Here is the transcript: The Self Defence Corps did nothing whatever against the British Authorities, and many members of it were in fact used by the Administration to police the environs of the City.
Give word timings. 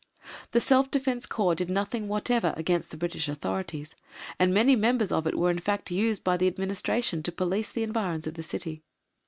The 0.49 0.59
Self 0.59 0.89
Defence 0.89 1.27
Corps 1.27 1.53
did 1.53 1.69
nothing 1.69 2.07
whatever 2.07 2.55
against 2.57 2.89
the 2.89 2.97
British 2.97 3.29
Authorities, 3.29 3.93
and 4.39 4.51
many 4.51 4.75
members 4.75 5.11
of 5.11 5.27
it 5.27 5.37
were 5.37 5.51
in 5.51 5.59
fact 5.59 5.91
used 5.91 6.23
by 6.23 6.37
the 6.37 6.47
Administration 6.47 7.21
to 7.21 7.31
police 7.31 7.69
the 7.69 7.83
environs 7.83 8.25
of 8.25 8.33
the 8.33 8.41
City. 8.41 8.81